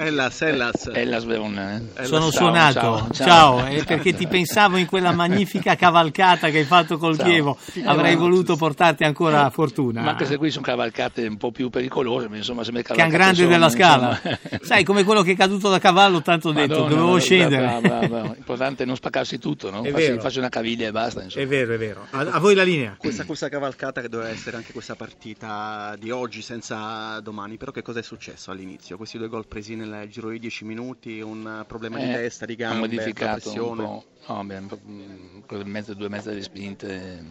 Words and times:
Ellas, 0.00 0.40
Ellas. 0.42 0.86
Ellas 0.92 1.24
Verona. 1.24 1.76
Eh. 1.96 2.04
Sono 2.04 2.30
Ciao, 2.30 2.30
suonato, 2.30 2.80
ciao, 2.80 3.08
ciao, 3.10 3.26
ciao. 3.58 3.66
eh, 3.66 3.82
perché 3.84 4.14
ti 4.14 4.28
pensavo 4.28 4.76
in 4.76 4.86
quella 4.86 5.10
magnifica 5.12 5.74
cavalcata 5.74 6.50
che 6.50 6.58
hai 6.58 6.64
fatto 6.64 6.98
col 6.98 7.16
Ciao. 7.16 7.26
Chievo, 7.26 7.58
avrei 7.84 8.12
Eh, 8.12 8.16
voluto 8.16 8.54
portarti 8.56 9.02
ancora 9.02 9.50
fortuna. 9.50 10.02
Ma 10.02 10.10
anche 10.10 10.24
se 10.24 10.36
qui 10.36 10.50
sono 10.50 10.64
cavalcate 10.64 11.26
un 11.26 11.36
po' 11.36 11.50
più 11.50 11.68
pericolose, 11.68 12.28
ma 12.28 12.36
insomma 12.36 12.62
se 12.62 12.70
me 12.70 12.82
Can 12.82 12.96
cavalcate 12.96 13.16
Grande 13.22 13.36
sono, 13.42 13.48
della 13.50 13.68
Scala, 13.70 14.20
insomma. 14.22 14.38
sai 14.62 14.84
come 14.84 15.02
quello 15.02 15.22
che 15.22 15.32
è 15.32 15.36
caduto 15.36 15.68
da 15.68 15.78
cavallo, 15.80 16.22
tanto 16.22 16.50
ho 16.50 16.52
detto, 16.52 16.68
Madonna, 16.74 16.88
dovevo 16.88 17.06
brava, 17.06 17.20
scendere. 17.20 17.62
brava, 17.80 17.98
brava. 18.06 18.32
L'importante 18.34 18.82
è 18.84 18.86
non 18.86 18.94
spaccarsi 18.96 19.38
tutto, 19.38 19.70
no? 19.70 19.82
Farsi 19.82 20.38
una 20.38 20.48
caviglia 20.48 20.86
e 20.86 20.92
basta. 20.92 21.22
Insomma. 21.24 21.44
È 21.44 21.48
vero, 21.48 21.74
è 21.74 21.78
vero. 21.78 22.06
A, 22.10 22.20
a 22.20 22.38
voi 22.38 22.54
la 22.54 22.62
linea. 22.62 22.94
Questa, 22.96 23.24
questa 23.24 23.48
cavalcata 23.48 24.00
che 24.00 24.08
doveva 24.08 24.28
essere 24.30 24.56
anche 24.56 24.72
questa 24.72 24.94
partita 24.94 25.96
di 25.98 26.10
oggi 26.12 26.40
senza 26.40 27.18
domani, 27.20 27.56
però 27.56 27.72
che 27.72 27.82
cosa 27.82 27.98
è 27.98 28.02
succsso 28.02 28.52
all'inizio? 28.52 28.96
Questi 28.96 29.18
due 29.18 29.28
gol 29.28 29.46
presi 29.48 29.74
nel 29.74 29.86
giro 30.08 30.30
di 30.30 30.38
10 30.38 30.64
minuti, 30.64 31.20
un 31.20 31.64
problema 31.66 31.98
di 31.98 32.08
Eh, 32.10 32.12
testa, 32.12 32.46
di 32.46 32.54
gambe, 32.56 32.74
la 32.74 32.80
modificato 32.80 33.32
un 33.34 33.40
pressione. 33.40 33.82
po', 33.84 34.04
no, 34.32 34.44
beh, 34.44 34.56
un 34.58 34.66
po', 34.66 34.78
mh, 34.82 35.42
quelle 35.46 35.64
mezze, 35.64 35.94
due 35.94 36.08
mezze 36.08 36.34
di 36.34 36.42
spinte, 36.42 37.24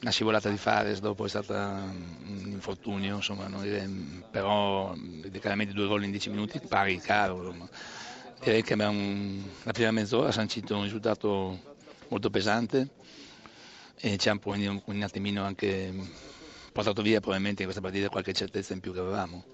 una 0.00 0.10
scivolata 0.10 0.48
di 0.48 0.56
Fares, 0.56 1.00
dopo 1.00 1.26
è 1.26 1.28
stata 1.28 1.82
un 2.26 2.42
infortunio, 2.46 3.16
insomma, 3.16 3.46
noi, 3.48 3.68
eh, 3.68 3.88
però 4.30 4.94
chiaramente 5.38 5.72
due 5.74 5.86
gol 5.86 6.04
in 6.04 6.10
dieci 6.10 6.30
minuti 6.30 6.58
pari 6.60 6.98
caro. 6.98 7.36
insomma. 7.44 7.68
Direi 8.42 8.62
che 8.62 8.72
abbiamo, 8.72 9.42
la 9.64 9.72
prima 9.72 9.90
mezz'ora 9.90 10.28
ha 10.28 10.32
sancito 10.32 10.74
un 10.74 10.84
risultato 10.84 11.58
molto 12.08 12.30
pesante 12.30 12.88
e 13.96 14.16
ci 14.16 14.28
ha 14.30 14.32
un, 14.32 14.38
po', 14.38 14.50
un 14.52 15.02
attimino 15.02 15.44
anche 15.44 15.92
portato 16.72 17.02
via 17.02 17.20
probabilmente 17.20 17.62
in 17.62 17.68
questa 17.68 17.84
partita 17.86 18.08
qualche 18.08 18.32
certezza 18.32 18.72
in 18.72 18.80
più 18.80 18.94
che 18.94 19.00
avevamo. 19.00 19.44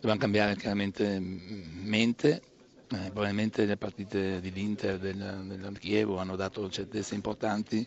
Dobbiamo 0.00 0.20
cambiare 0.20 0.54
chiaramente 0.54 1.18
mente, 1.20 2.40
eh, 2.88 3.10
probabilmente 3.12 3.64
le 3.64 3.76
partite 3.76 4.40
dell'Inter, 4.40 4.96
del, 4.96 5.42
del 5.44 5.78
Chievo 5.78 6.18
hanno 6.18 6.36
dato 6.36 6.70
certezze 6.70 7.16
importanti 7.16 7.84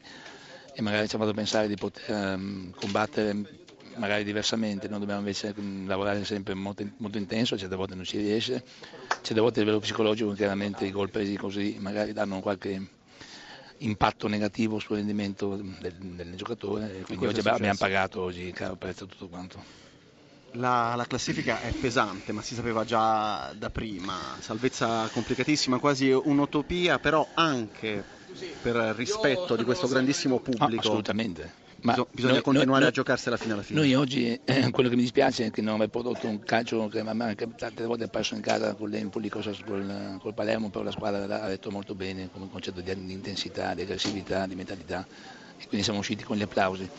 e 0.74 0.82
magari 0.82 1.08
ci 1.08 1.16
hanno 1.16 1.24
fatto 1.24 1.36
pensare 1.36 1.70
di 1.70 1.76
poter 1.76 2.12
ehm, 2.12 2.72
combattere 2.76 3.34
magari 3.96 4.26
diversamente, 4.26 4.90
noi 4.90 5.00
dobbiamo 5.00 5.20
invece 5.22 5.54
mh, 5.56 5.88
lavorare 5.88 6.26
sempre 6.26 6.54
molto, 6.54 6.86
molto 6.98 7.18
intenso, 7.18 7.58
certe 7.58 7.76
volte 7.78 7.96
non 7.96 8.06
si 8.06 8.18
riesce, 8.18 8.62
certe 9.22 9.40
volte 9.42 9.60
a 9.60 9.64
livello 9.64 9.80
psicologico 9.80 10.34
chiaramente 10.34 10.86
i 10.86 10.92
gol 10.92 11.10
presi 11.10 11.38
così 11.38 11.78
magari 11.80 12.12
danno 12.12 12.42
qualche 12.42 12.82
impatto 13.78 14.28
negativo 14.28 14.80
sul 14.80 14.98
rendimento 14.98 15.56
del, 15.56 15.94
del 15.96 16.36
giocatore. 16.36 17.04
Quindi 17.06 17.26
abbiamo 17.40 17.78
pagato 17.78 18.22
oggi 18.22 18.52
caro 18.52 18.76
prezzo 18.76 19.06
tutto 19.06 19.28
quanto. 19.30 19.90
La, 20.56 20.96
la 20.96 21.06
classifica 21.06 21.62
è 21.62 21.72
pesante, 21.74 22.34
ma 22.34 22.42
si 22.42 22.56
sapeva 22.56 22.84
già 22.84 23.54
da 23.56 23.70
prima. 23.70 24.38
Salvezza 24.42 25.08
complicatissima, 25.10 25.80
quasi 25.80 26.10
un'utopia, 26.12 27.00
però 27.00 27.30
anche 27.36 28.04
per 28.62 28.76
rispetto 28.96 29.56
di 29.56 29.64
questo 29.64 29.88
grandissimo 29.88 30.36
Ah, 30.36 30.40
pubblico. 30.40 30.82
assolutamente. 30.82 31.60
Ma 31.84 31.94
Biso- 31.94 32.08
bisogna 32.12 32.34
noi- 32.34 32.42
continuare 32.44 32.80
noi- 32.82 32.90
a 32.90 32.92
giocarsela 32.92 33.38
fino 33.38 33.54
alla 33.54 33.64
fine. 33.64 33.80
Noi 33.80 33.96
oggi 33.96 34.40
eh, 34.44 34.70
quello 34.70 34.88
che 34.90 34.96
mi 34.96 35.02
dispiace 35.02 35.46
è 35.48 35.52
che 35.52 35.62
non 35.64 35.76
aver 35.76 35.88
prodotto 35.88 36.28
un 36.28 36.40
calcio 36.40 36.88
che 36.90 37.02
mamma 37.02 37.34
che 37.34 37.48
tante 37.56 37.86
volte 37.86 38.04
ha 38.04 38.08
perso 38.08 38.36
in 38.36 38.42
casa 38.42 38.76
con 38.76 38.90
l'Empoli, 38.90 39.30
cosa- 39.30 39.52
col, 39.66 40.18
col 40.20 40.34
Palermo, 40.36 40.70
però 40.70 40.84
la 40.84 40.92
squadra 40.92 41.42
ha 41.42 41.48
detto 41.48 41.72
molto 41.72 41.96
bene 41.96 42.30
come 42.30 42.50
concetto 42.52 42.82
di, 42.82 42.94
di 43.06 43.14
intensità, 43.14 43.74
di 43.74 43.82
aggressività, 43.82 44.46
di 44.46 44.54
mentalità 44.56 45.08
e 45.62 45.68
quindi 45.68 45.84
siamo 45.84 46.00
usciti 46.00 46.24
con 46.24 46.38
gli 46.38 46.42
applausi. 46.42 46.90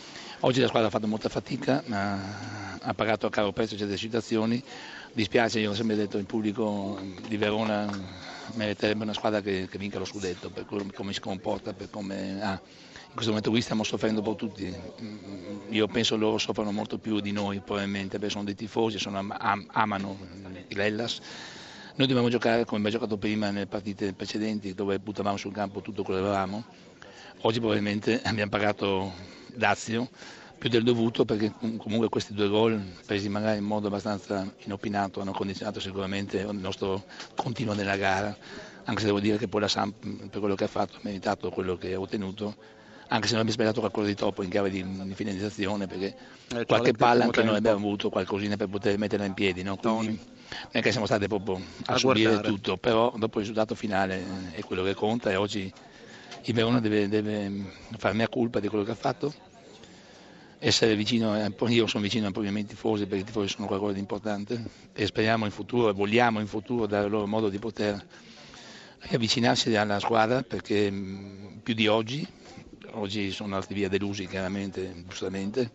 Oggi 0.40 0.60
la 0.60 0.66
squadra 0.66 0.88
ha 0.88 0.90
fatto 0.90 1.06
molta 1.06 1.28
fatica, 1.28 1.82
ma 1.86 2.78
ha 2.80 2.94
pagato 2.94 3.26
a 3.26 3.30
caro 3.30 3.52
prezzo 3.52 3.76
certe 3.76 3.96
situazioni. 3.96 4.62
Dispiace, 5.12 5.60
io 5.60 5.70
ho 5.70 5.74
sempre 5.74 5.94
detto 5.94 6.18
in 6.18 6.26
pubblico 6.26 6.98
di 7.26 7.36
Verona 7.36 7.88
meriterebbe 8.54 9.04
una 9.04 9.12
squadra 9.12 9.40
che, 9.40 9.68
che 9.70 9.78
vinca 9.78 9.98
lo 9.98 10.04
scudetto 10.04 10.50
per 10.50 10.64
come 10.94 11.12
si 11.12 11.20
comporta, 11.20 11.72
per 11.72 11.90
come 11.90 12.42
ha. 12.42 12.52
In 12.52 13.18
questo 13.18 13.28
momento 13.28 13.50
qui 13.50 13.60
stiamo 13.60 13.84
soffrendo 13.84 14.20
un 14.20 14.24
po' 14.24 14.34
tutti, 14.36 14.74
Mm, 15.02 15.70
io 15.70 15.86
penso 15.86 16.16
loro 16.16 16.38
soffrono 16.38 16.72
molto 16.72 16.96
più 16.96 17.20
di 17.20 17.30
noi 17.30 17.60
probabilmente 17.60 18.16
perché 18.18 18.32
sono 18.32 18.44
dei 18.44 18.54
tifosi, 18.54 18.98
sono 18.98 19.18
am- 19.18 19.66
amano 19.72 20.16
l'Ellas. 20.68 21.20
Noi 21.96 22.06
dobbiamo 22.06 22.30
giocare 22.30 22.64
come 22.64 22.80
abbiamo 22.80 22.98
giocato 22.98 23.18
prima 23.18 23.50
nelle 23.50 23.66
partite 23.66 24.14
precedenti 24.14 24.72
dove 24.72 24.98
buttavamo 24.98 25.36
sul 25.36 25.52
campo 25.52 25.82
tutto 25.82 26.02
quello 26.02 26.20
che 26.20 26.26
avevamo. 26.26 26.64
Oggi 27.42 27.58
probabilmente 27.58 28.20
abbiamo 28.24 28.50
pagato 28.50 29.12
dazio 29.54 30.08
più 30.58 30.70
del 30.70 30.84
dovuto 30.84 31.24
perché 31.24 31.52
com- 31.58 31.76
comunque 31.76 32.08
questi 32.08 32.34
due 32.34 32.48
gol 32.48 32.80
presi 33.04 33.28
magari 33.28 33.58
in 33.58 33.64
modo 33.64 33.88
abbastanza 33.88 34.46
inopinato 34.64 35.20
hanno 35.20 35.32
condizionato 35.32 35.80
sicuramente 35.80 36.38
il 36.38 36.54
nostro 36.54 37.02
continuo 37.34 37.74
nella 37.74 37.96
gara, 37.96 38.36
anche 38.84 39.00
se 39.00 39.06
devo 39.06 39.18
dire 39.18 39.38
che 39.38 39.48
poi 39.48 39.60
la 39.62 39.68
Samp 39.68 40.28
per 40.28 40.38
quello 40.38 40.54
che 40.54 40.64
ha 40.64 40.68
fatto 40.68 40.96
ha 40.96 41.00
meritato 41.02 41.50
quello 41.50 41.76
che 41.76 41.94
ha 41.94 41.98
ottenuto, 42.00 42.54
anche 43.08 43.26
se 43.26 43.32
non 43.32 43.40
abbiamo 43.40 43.50
sbagliato 43.50 43.80
qualcosa 43.80 44.06
di 44.06 44.14
troppo 44.14 44.44
in 44.44 44.50
chiave 44.50 44.70
di, 44.70 44.84
di 45.02 45.14
finalizzazione 45.14 45.88
perché 45.88 46.14
ci 46.46 46.64
qualche 46.64 46.92
palla 46.92 47.24
anche 47.24 47.42
noi 47.42 47.56
abbiamo 47.56 47.78
avuto 47.78 48.08
qualcosina 48.08 48.56
per 48.56 48.68
poter 48.68 48.96
metterla 48.98 49.24
in 49.24 49.34
piedi, 49.34 49.64
no? 49.64 49.76
Quindi 49.76 50.06
non 50.06 50.68
è 50.70 50.80
che 50.80 50.92
siamo 50.92 51.06
stati 51.06 51.26
proprio 51.26 51.56
a, 51.86 51.94
A 51.94 51.98
subire 51.98 52.30
guardare. 52.30 52.48
tutto, 52.54 52.76
però 52.76 53.12
dopo 53.16 53.38
il 53.38 53.46
risultato 53.46 53.74
finale 53.74 54.20
eh, 54.52 54.58
è 54.58 54.62
quello 54.62 54.84
che 54.84 54.94
conta 54.94 55.30
e 55.32 55.34
oggi 55.34 55.72
il 56.44 56.54
Verona 56.54 56.80
deve, 56.80 57.08
deve 57.08 57.50
fare 57.96 58.14
mia 58.14 58.28
colpa 58.28 58.58
di 58.58 58.68
quello 58.68 58.84
che 58.84 58.90
ha 58.90 58.96
fatto, 58.96 59.32
essere 60.58 60.94
vicino, 60.94 61.36
eh, 61.36 61.52
io 61.68 61.86
sono 61.86 62.02
vicino 62.02 62.26
ai 62.32 62.52
miei 62.52 62.64
tifosi 62.64 63.06
perché 63.06 63.22
i 63.22 63.26
tifosi 63.26 63.48
sono 63.48 63.66
qualcosa 63.66 63.94
di 63.94 63.98
importante 63.98 64.62
e 64.92 65.06
speriamo 65.06 65.44
in 65.44 65.50
futuro 65.50 65.88
e 65.88 65.92
vogliamo 65.92 66.38
in 66.38 66.46
futuro 66.46 66.86
dare 66.86 67.08
loro 67.08 67.26
modo 67.26 67.48
di 67.48 67.58
poter 67.58 68.04
riavvicinarsi 68.98 69.74
alla 69.74 69.98
squadra 69.98 70.42
perché 70.42 70.88
mh, 70.88 71.60
più 71.64 71.74
di 71.74 71.88
oggi, 71.88 72.26
oggi 72.92 73.32
sono 73.32 73.54
andati 73.54 73.74
via 73.74 73.88
delusi 73.88 74.28
chiaramente, 74.28 75.04
giustamente, 75.08 75.68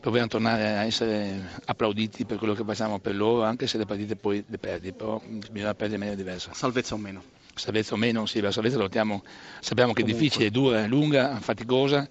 proviamo 0.00 0.26
a 0.26 0.28
tornare 0.28 0.76
a 0.76 0.84
essere 0.84 1.40
applauditi 1.64 2.26
per 2.26 2.36
quello 2.36 2.52
che 2.52 2.62
facciamo 2.62 2.98
per 2.98 3.14
loro, 3.14 3.42
anche 3.42 3.66
se 3.66 3.78
le 3.78 3.86
partite 3.86 4.16
poi 4.16 4.44
le 4.46 4.58
perdi, 4.58 4.92
però 4.92 5.18
bisogna 5.26 5.74
perdere 5.74 5.94
in 5.94 5.98
maniera 6.00 6.16
diversa. 6.16 6.52
Salvezza 6.52 6.94
o 6.94 6.98
meno. 6.98 7.43
Salvezza 7.54 7.94
o 7.94 7.96
meno, 7.96 8.26
sì, 8.26 8.40
la 8.40 8.50
salvezza 8.50 8.78
lottiamo, 8.78 9.22
sappiamo 9.60 9.92
che 9.92 10.02
è 10.02 10.04
difficile, 10.04 10.50
dura, 10.50 10.86
lunga, 10.86 11.38
faticosa, 11.40 12.06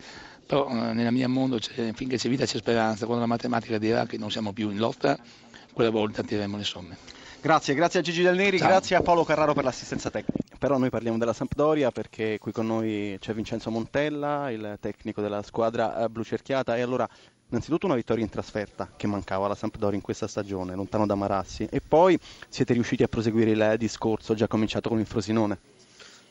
però 0.45 0.69
eh, 0.69 0.93
nella 0.93 1.11
mia 1.11 1.27
mondo 1.27 1.59
finché 1.93 2.17
c'è 2.17 2.29
vita 2.29 2.45
c'è 2.45 2.57
speranza, 2.57 3.05
quando 3.05 3.23
la 3.23 3.29
matematica 3.29 3.77
dirà 3.77 4.05
che 4.05 4.17
non 4.17 4.31
siamo 4.31 4.53
più 4.53 4.69
in 4.69 4.77
lotta, 4.77 5.17
quella 5.73 5.89
volta 5.89 6.23
tireremo 6.23 6.57
le 6.57 6.63
somme. 6.63 6.97
Grazie, 7.41 7.73
grazie 7.73 7.99
a 7.99 8.03
Gigi 8.03 8.21
Del 8.21 8.35
Neri, 8.35 8.57
Ciao. 8.57 8.69
grazie 8.69 8.95
a 8.95 9.01
Paolo 9.01 9.25
Carraro 9.25 9.53
per 9.53 9.65
l'assistenza 9.65 10.09
tecnica. 10.09 10.42
Però 10.63 10.78
noi 10.78 10.90
parliamo 10.90 11.18
della 11.18 11.34
Sampdoria 11.34 11.91
perché 11.91 12.38
qui 12.40 12.53
con 12.53 12.66
noi 12.66 13.18
c'è 13.19 13.34
Vincenzo 13.34 13.69
Montella, 13.69 14.50
il 14.50 14.78
tecnico 14.79 15.19
della 15.19 15.41
squadra 15.41 16.06
eh, 16.06 16.07
blu 16.07 16.24
cerchiata 16.24 16.78
e 16.78 16.81
allora 16.81 17.06
innanzitutto 17.50 17.85
una 17.85 17.96
vittoria 17.96 18.24
in 18.24 18.29
trasferta 18.29 18.90
che 18.96 19.06
mancava 19.06 19.47
alla 19.47 19.56
Sampdoria 19.56 19.97
in 19.97 20.02
questa 20.02 20.25
stagione, 20.25 20.73
lontano 20.73 21.06
da 21.06 21.16
Marassi 21.16 21.68
e 21.69 21.81
poi 21.85 22.18
siete 22.47 22.72
riusciti 22.72 23.03
a 23.03 23.09
proseguire 23.09 23.52
il 23.52 23.75
discorso 23.78 24.35
già 24.35 24.47
cominciato 24.47 24.88
con 24.88 25.00
il 25.00 25.06
Frosinone. 25.06 25.59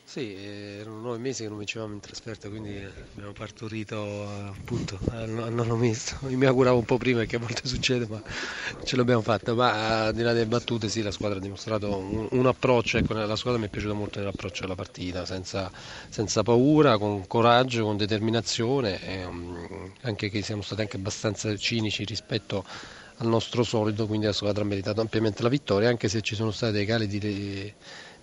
Sì, 0.05 0.33
erano 0.35 0.99
nove 0.99 1.17
mesi 1.17 1.43
che 1.43 1.49
non 1.49 1.57
vincevamo 1.57 1.93
in 1.93 1.99
trasferta, 2.01 2.49
quindi 2.49 2.77
abbiamo 3.13 3.31
partorito 3.31 4.27
appunto 4.49 4.99
al 5.07 5.29
nono 5.29 5.75
mese. 5.77 6.17
Io 6.27 6.37
mi 6.37 6.45
auguravo 6.45 6.77
un 6.77 6.83
po' 6.85 6.97
prima 6.97 7.19
perché 7.19 7.37
a 7.37 7.39
volte 7.39 7.67
succede, 7.67 8.05
ma 8.07 8.21
ce 8.83 8.95
l'abbiamo 8.97 9.21
fatta. 9.21 9.53
Ma 9.55 10.05
al 10.07 10.13
di 10.13 10.21
là 10.21 10.33
delle 10.33 10.45
battute, 10.45 10.89
sì, 10.89 11.01
la 11.01 11.09
squadra 11.11 11.37
ha 11.39 11.41
dimostrato 11.41 11.97
un, 11.97 12.27
un 12.31 12.45
approccio, 12.45 12.97
ecco, 12.97 13.13
la 13.13 13.35
squadra 13.37 13.59
mi 13.59 13.67
è 13.67 13.69
piaciuta 13.69 13.93
molto 13.93 14.19
nell'approccio 14.19 14.65
alla 14.65 14.75
partita, 14.75 15.25
senza, 15.25 15.71
senza 16.09 16.43
paura, 16.43 16.97
con 16.97 17.25
coraggio, 17.25 17.85
con 17.85 17.95
determinazione, 17.97 19.01
e, 19.01 19.25
mm, 19.25 19.85
anche 20.01 20.29
che 20.29 20.41
siamo 20.43 20.61
stati 20.61 20.81
anche 20.81 20.97
abbastanza 20.97 21.55
cinici 21.55 22.03
rispetto 22.03 22.63
al 23.17 23.27
nostro 23.27 23.63
solito, 23.63 24.05
quindi 24.07 24.25
la 24.25 24.33
squadra 24.33 24.63
ha 24.63 24.65
meritato 24.65 24.99
ampiamente 25.01 25.43
la 25.43 25.49
vittoria, 25.49 25.87
anche 25.89 26.09
se 26.09 26.21
ci 26.21 26.35
sono 26.35 26.51
stati 26.51 26.73
dei 26.73 26.85
cali 26.85 27.07
di 27.07 27.19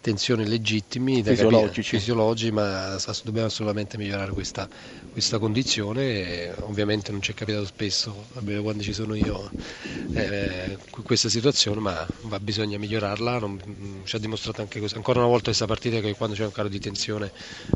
tensioni 0.00 0.46
legittimi, 0.46 1.22
Fisiologici. 1.22 1.96
fisiologici, 1.96 2.50
ma 2.50 2.96
dobbiamo 3.22 3.46
assolutamente 3.48 3.96
migliorare 3.98 4.32
questa, 4.32 4.68
questa 5.10 5.38
condizione. 5.38 5.98
e 6.00 6.54
ovviamente 6.60 7.10
non 7.12 7.20
ci 7.22 7.32
è 7.32 7.34
capitato 7.34 7.66
spesso, 7.66 8.26
almeno 8.34 8.62
quando 8.62 8.82
ci 8.82 8.92
sono 8.92 9.14
io, 9.14 9.52
eh, 10.12 10.76
questa 11.04 11.28
situazione, 11.28 11.80
ma 11.80 12.08
va- 12.22 12.40
bisogna 12.40 12.78
migliorarla. 12.78 13.38
non- 13.38 13.60
mm, 13.66 14.04
ci 14.04 14.16
ha 14.16 14.18
dimostrato 14.18 14.60
anche 14.60 14.78
questo- 14.78 14.96
ancora 14.96 15.18
una 15.20 15.28
volta 15.28 15.44
questa 15.46 15.66
partita 15.66 16.00
che 16.00 16.14
quando 16.14 16.34
c'è 16.36 16.44
un 16.44 16.52
calo 16.52 16.68
di 16.68 16.78
tensione 16.80 17.30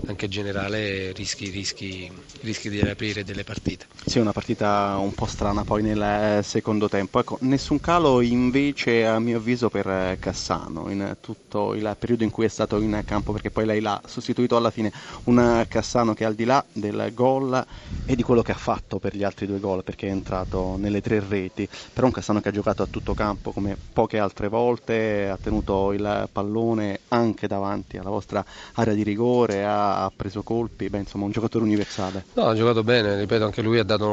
anche 0.06 0.28
generale 0.28 1.12
rischi, 1.12 1.48
rischi, 1.50 2.10
rischi 2.42 2.68
di 2.68 2.82
riaprire 2.82 3.24
delle 3.24 3.44
partite. 3.44 3.86
Sì, 4.04 4.18
una 4.18 4.32
partita 4.32 4.96
un 4.98 5.14
po' 5.14 5.26
strana 5.26 5.64
poi 5.64 5.82
nel 5.82 6.00
eh, 6.38 6.42
secondo 6.42 6.88
tempo. 6.88 7.18
Ecco, 7.18 7.38
nessun 7.42 7.80
calo 7.80 8.20
invece 8.20 9.06
a 9.06 9.18
mio 9.18 9.38
avviso 9.38 9.68
per 9.70 9.86
eh, 9.88 10.16
Cassano 10.20 10.90
in 10.90 11.16
tutto 11.20 11.74
il 11.74 11.96
periodo 11.98 12.13
periodo 12.14 12.24
in 12.24 12.30
cui 12.30 12.44
è 12.44 12.48
stato 12.48 12.80
in 12.80 13.02
campo, 13.04 13.32
perché 13.32 13.50
poi 13.50 13.66
lei 13.66 13.80
l'ha 13.80 14.00
sostituito 14.06 14.56
alla 14.56 14.70
fine, 14.70 14.92
un 15.24 15.64
Cassano 15.68 16.14
che 16.14 16.24
al 16.24 16.34
di 16.34 16.44
là 16.44 16.64
del 16.72 17.10
gol 17.12 17.64
e 18.06 18.14
di 18.14 18.22
quello 18.22 18.42
che 18.42 18.52
ha 18.52 18.56
fatto 18.56 18.98
per 18.98 19.16
gli 19.16 19.24
altri 19.24 19.46
due 19.46 19.58
gol, 19.58 19.82
perché 19.82 20.06
è 20.06 20.10
entrato 20.10 20.76
nelle 20.76 21.00
tre 21.00 21.22
reti, 21.26 21.68
però 21.92 22.06
un 22.06 22.12
Cassano 22.12 22.40
che 22.40 22.48
ha 22.48 22.52
giocato 22.52 22.82
a 22.82 22.86
tutto 22.88 23.14
campo 23.14 23.50
come 23.50 23.76
poche 23.92 24.18
altre 24.18 24.48
volte, 24.48 25.28
ha 25.28 25.36
tenuto 25.36 25.92
il 25.92 26.28
pallone 26.30 27.00
anche 27.08 27.46
davanti 27.46 27.96
alla 27.96 28.10
vostra 28.10 28.44
area 28.74 28.94
di 28.94 29.02
rigore, 29.02 29.64
ha, 29.64 30.10
preso 30.14 30.42
colpi, 30.42 30.88
beh, 30.88 30.98
insomma 30.98 31.24
un 31.24 31.32
giocatore 31.32 31.64
universale. 31.64 32.24
No, 32.34 32.44
ha 32.46 32.54
giocato 32.54 32.82
bene, 32.82 33.18
ripeto, 33.18 33.44
anche 33.44 33.62
lui 33.62 33.78
ha 33.78 33.84
dato 33.84 34.08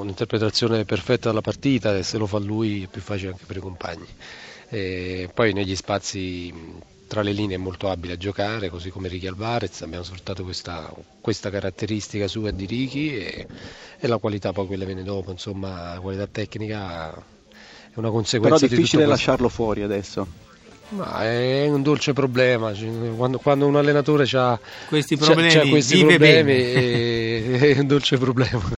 un'interpretazione 0.00 0.84
perfetta 0.84 1.28
della 1.28 1.40
partita 1.40 1.96
e 1.96 2.02
se 2.02 2.18
lo 2.18 2.26
fa 2.26 2.38
lui 2.38 2.84
è 2.84 2.86
più 2.86 3.00
facile 3.00 3.32
anche 3.32 3.44
per 3.46 3.56
i 3.56 3.60
compagni. 3.60 4.06
E 4.68 5.28
poi 5.34 5.52
negli 5.52 5.74
spazi 5.74 6.52
tra 7.10 7.22
le 7.22 7.32
linee 7.32 7.56
è 7.56 7.58
molto 7.58 7.90
abile 7.90 8.12
a 8.12 8.16
giocare, 8.16 8.68
così 8.68 8.88
come 8.90 9.08
Ricky 9.08 9.26
Alvarez, 9.26 9.82
abbiamo 9.82 10.04
sfruttato 10.04 10.44
questa, 10.44 10.94
questa 11.20 11.50
caratteristica 11.50 12.28
sua 12.28 12.52
di 12.52 12.66
Ricky 12.66 13.16
e, 13.16 13.46
e, 13.98 14.06
la 14.06 14.18
qualità 14.18 14.52
poi 14.52 14.68
quella 14.68 14.84
viene 14.84 15.02
dopo, 15.02 15.32
insomma 15.32 15.94
la 15.94 16.00
qualità 16.00 16.28
tecnica 16.28 17.12
è 17.12 17.94
una 17.96 18.10
conseguenza. 18.10 18.60
Però 18.60 18.72
è 18.72 18.76
difficile 18.76 19.06
lasciarlo 19.06 19.48
fuori 19.48 19.82
adesso. 19.82 20.24
Ma 20.90 21.24
è 21.24 21.66
un 21.66 21.82
dolce 21.82 22.12
problema, 22.12 22.72
quando, 23.16 23.38
quando 23.38 23.66
un 23.66 23.74
allenatore 23.74 24.28
ha 24.34 24.60
questi 24.86 25.16
problemi, 25.16 25.48
c'ha, 25.50 25.62
c'ha 25.62 25.68
questi 25.68 26.04
problemi 26.04 26.52
è, 26.52 27.74
è 27.74 27.78
un 27.80 27.86
dolce 27.88 28.18
problema. 28.18 28.62